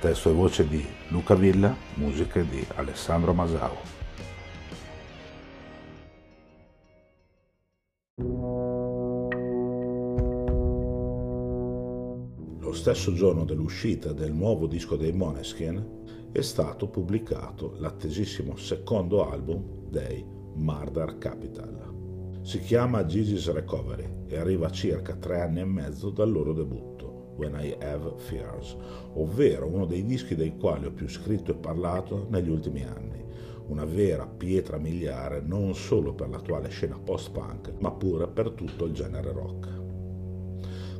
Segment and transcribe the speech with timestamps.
[0.00, 3.76] Testo e voce di Luca Villa, musiche di Alessandro Masao.
[12.60, 19.86] Lo stesso giorno dell'uscita del nuovo disco dei Moneskin è stato pubblicato l'attesissimo secondo album
[19.90, 20.24] dei
[20.54, 22.40] Murder Capital.
[22.40, 27.09] Si chiama Gigi's Recovery e arriva circa tre anni e mezzo dal loro debutto.
[27.40, 28.76] When I Have Fears,
[29.14, 33.24] ovvero uno dei dischi dei quali ho più scritto e parlato negli ultimi anni.
[33.68, 38.92] Una vera pietra miliare non solo per l'attuale scena post-punk, ma pure per tutto il
[38.92, 39.68] genere rock.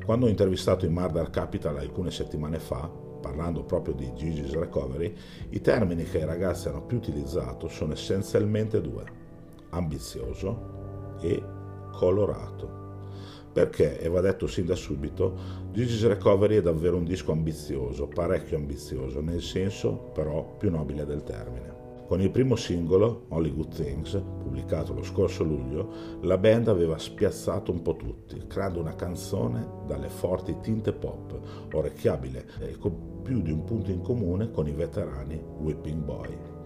[0.02, 5.14] Quando ho intervistato i Murder Capital alcune settimane fa, parlando proprio di Gigi's Recovery,
[5.50, 9.04] i termini che i ragazzi hanno più utilizzato sono essenzialmente due,
[9.68, 11.42] ambizioso e
[11.92, 12.89] colorato
[13.52, 15.34] perché, e va detto sin da subito,
[15.72, 21.22] Gigi's Recovery è davvero un disco ambizioso, parecchio ambizioso, nel senso però più nobile del
[21.22, 21.78] termine.
[22.06, 27.70] Con il primo singolo, Only Good Things, pubblicato lo scorso luglio, la band aveva spiazzato
[27.70, 31.38] un po' tutti, creando una canzone dalle forti tinte pop,
[31.72, 36.59] orecchiabile e con più di un punto in comune con i veterani Whipping Boy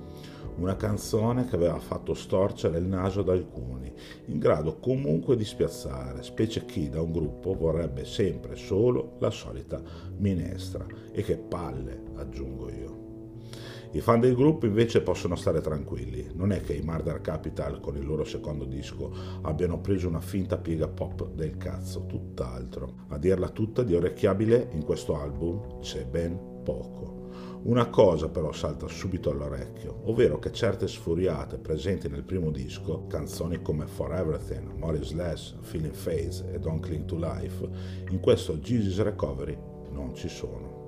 [0.57, 3.93] una canzone che aveva fatto storcere il naso ad alcuni,
[4.27, 9.83] in grado comunque di spiazzare, specie chi da un gruppo vorrebbe sempre solo la solita
[10.17, 10.87] minestra.
[11.13, 13.03] E che palle, aggiungo io.
[13.95, 17.97] I fan del gruppo invece possono stare tranquilli, non è che i Murder Capital con
[17.97, 19.13] il loro secondo disco
[19.43, 23.05] abbiano preso una finta piega pop del cazzo, tutt'altro.
[23.11, 27.54] A dirla tutta di orecchiabile in questo album c'è ben poco.
[27.65, 33.63] Una cosa però salta subito all'orecchio, ovvero che certe sfuriate presenti nel primo disco, canzoni
[33.63, 37.67] come For Everything, More is Less, Feeling Phase e Don't Cling to Life,
[38.11, 39.57] in questo Jesus Recovery
[39.93, 40.84] non ci sono.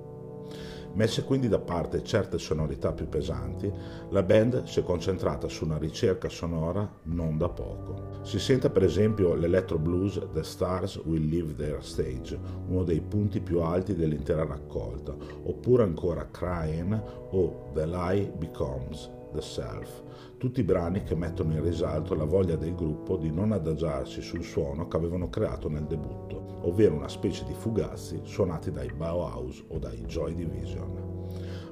[0.96, 3.70] Messe quindi da parte certe sonorità più pesanti,
[4.08, 8.22] la band si è concentrata su una ricerca sonora non da poco.
[8.22, 13.40] Si sente per esempio l'electro blues The Stars Will Leave Their Stage, uno dei punti
[13.40, 17.02] più alti dell'intera raccolta, oppure ancora Crying
[17.32, 20.02] o The Lie Becomes The Self,
[20.38, 24.88] tutti brani che mettono in risalto la voglia del gruppo di non adagiarsi sul suono
[24.88, 30.00] che avevano creato nel debutto, ovvero una specie di fugazzi suonati dai Bauhaus o dai
[30.06, 31.24] Joy Division.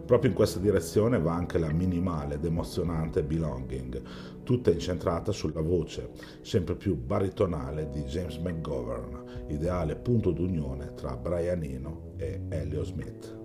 [0.04, 4.02] Proprio in questa direzione va anche la minimale ed emozionante Belonging,
[4.42, 6.10] tutta incentrata sulla voce
[6.42, 13.43] sempre più baritonale di James McGovern, ideale punto d'unione tra Brian Eno e Elio Smith.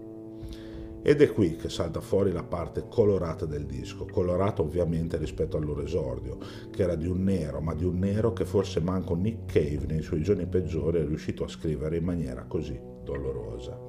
[1.02, 5.64] Ed è qui che salta fuori la parte colorata del disco, colorata ovviamente rispetto al
[5.64, 6.38] loro esordio,
[6.70, 10.02] che era di un nero, ma di un nero che forse manco Nick Cave nei
[10.02, 13.80] suoi giorni peggiori è riuscito a scrivere in maniera così dolorosa.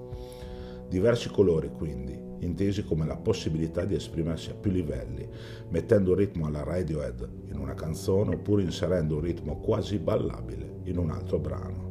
[0.88, 5.28] Diversi colori quindi, intesi come la possibilità di esprimersi a più livelli,
[5.68, 11.10] mettendo ritmo alla Radiohead in una canzone oppure inserendo un ritmo quasi ballabile in un
[11.10, 11.89] altro brano.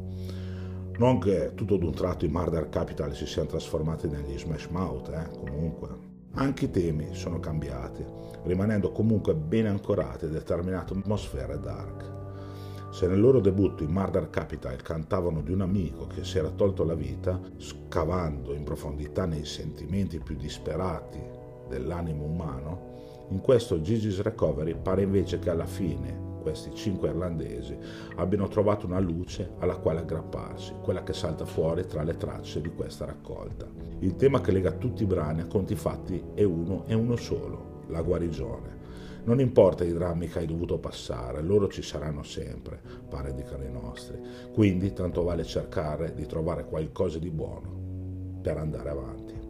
[1.00, 5.30] Non che tutto d'un tratto i Murder Capital si siano trasformati negli Smash Mouth, eh,
[5.34, 5.88] comunque.
[6.32, 8.04] Anche i temi sono cambiati,
[8.42, 12.92] rimanendo comunque ben ancorati a determinate atmosfere dark.
[12.92, 16.84] Se nel loro debutto i Murder Capital cantavano di un amico che si era tolto
[16.84, 21.18] la vita, scavando in profondità nei sentimenti più disperati
[21.66, 27.76] dell'animo umano, in questo Gigi's Recovery pare invece che alla fine questi cinque irlandesi
[28.16, 32.70] abbiano trovato una luce alla quale aggrapparsi, quella che salta fuori tra le tracce di
[32.70, 33.66] questa raccolta.
[34.00, 37.82] Il tema che lega tutti i brani a conti fatti è uno e uno solo,
[37.88, 38.78] la guarigione.
[39.24, 43.70] Non importa i drammi che hai dovuto passare, loro ci saranno sempre, pare dicano i
[43.70, 44.18] nostri.
[44.52, 49.49] Quindi tanto vale cercare di trovare qualcosa di buono per andare avanti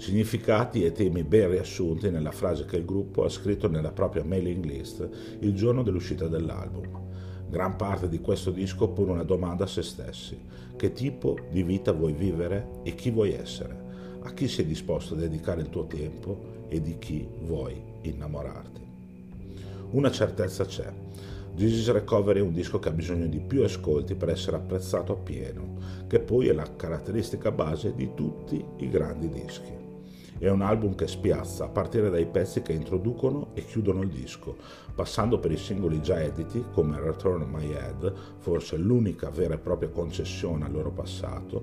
[0.00, 4.64] significati e temi ben riassunti nella frase che il gruppo ha scritto nella propria mailing
[4.64, 5.06] list
[5.40, 6.88] il giorno dell'uscita dell'album.
[7.46, 10.40] Gran parte di questo disco pone una domanda a se stessi.
[10.74, 13.88] Che tipo di vita vuoi vivere e chi vuoi essere?
[14.22, 18.80] A chi sei disposto a dedicare il tuo tempo e di chi vuoi innamorarti?
[19.90, 20.90] Una certezza c'è.
[21.54, 25.76] This Recovery è un disco che ha bisogno di più ascolti per essere apprezzato appieno,
[26.06, 29.88] che poi è la caratteristica base di tutti i grandi dischi.
[30.40, 34.56] È un album che spiazza, a partire dai pezzi che introducono e chiudono il disco,
[34.94, 39.90] passando per i singoli già editi come Return My Head, forse l'unica vera e propria
[39.90, 41.62] concessione al loro passato,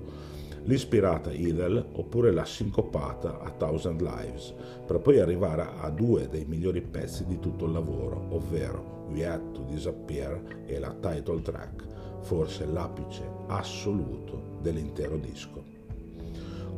[0.62, 4.54] l'ispirata Idle oppure la sincopata A Thousand Lives,
[4.86, 9.54] per poi arrivare a due dei migliori pezzi di tutto il lavoro, ovvero We Had
[9.54, 11.84] to Disappear e la title track,
[12.20, 15.77] forse l'apice assoluto dell'intero disco.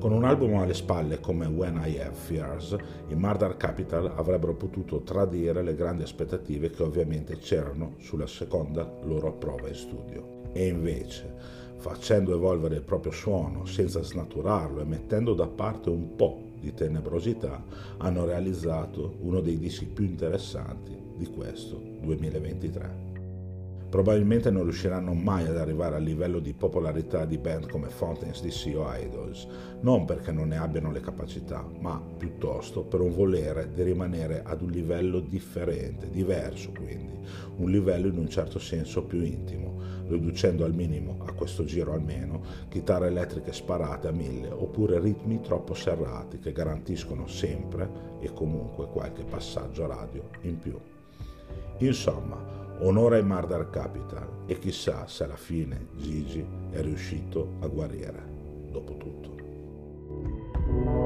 [0.00, 2.74] Con un album alle spalle come When I Have Fears,
[3.08, 9.34] i Murder Capital avrebbero potuto tradire le grandi aspettative che ovviamente c'erano sulla seconda loro
[9.34, 10.40] prova in studio.
[10.52, 11.34] E invece,
[11.76, 17.62] facendo evolvere il proprio suono senza snaturarlo e mettendo da parte un po' di tenebrosità,
[17.98, 23.09] hanno realizzato uno dei dischi più interessanti di questo 2023
[23.90, 28.72] probabilmente non riusciranno mai ad arrivare al livello di popolarità di band come Fountains DC
[28.76, 29.48] o Idols,
[29.80, 34.62] non perché non ne abbiano le capacità, ma piuttosto per un volere di rimanere ad
[34.62, 37.18] un livello differente, diverso quindi,
[37.56, 42.42] un livello in un certo senso più intimo, riducendo al minimo, a questo giro almeno,
[42.68, 49.24] chitarre elettriche sparate a mille oppure ritmi troppo serrati che garantiscono sempre e comunque qualche
[49.24, 50.78] passaggio radio in più.
[51.78, 52.49] Insomma,
[52.80, 58.22] onore ai Murder Capital e chissà se alla fine Gigi è riuscito a guarire,
[58.70, 60.99] dopo tutto.